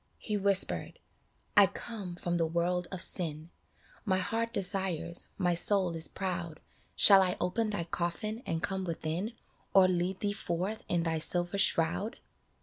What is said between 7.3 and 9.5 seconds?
open thy coffin and come within,